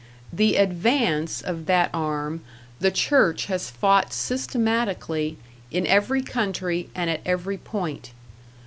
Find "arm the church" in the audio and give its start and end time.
1.93-3.45